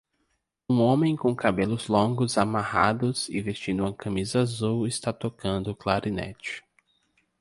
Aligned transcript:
Um 0.67 0.81
homem 0.81 1.15
com 1.15 1.35
cabelos 1.35 1.87
longos 1.87 2.35
amarrados 2.35 3.29
e 3.29 3.39
vestindo 3.39 3.81
uma 3.83 3.93
camisa 3.93 4.39
azul 4.39 4.87
está 4.87 5.13
tocando 5.13 5.75
clarinete. 5.75 6.63